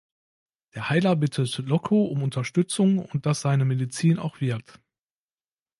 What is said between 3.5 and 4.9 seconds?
Medizin auch wirkt.